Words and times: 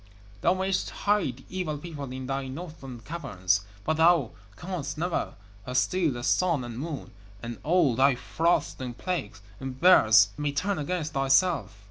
Thou 0.41 0.55
mayst 0.55 0.89
hide 1.05 1.43
evil 1.47 1.77
people 1.77 2.11
in 2.11 2.25
thy 2.25 2.47
Northland 2.47 3.05
caverns, 3.05 3.61
but 3.83 3.97
thou 3.97 4.31
canst 4.57 4.97
never 4.97 5.35
steal 5.73 6.11
the 6.13 6.23
Sun 6.23 6.63
and 6.63 6.79
Moon, 6.79 7.11
and 7.43 7.59
all 7.61 7.95
thy 7.95 8.15
frosts 8.15 8.81
and 8.81 8.97
plagues 8.97 9.41
and 9.59 9.79
bears 9.79 10.29
may 10.39 10.53
turn 10.53 10.79
against 10.79 11.13
thyself.' 11.13 11.79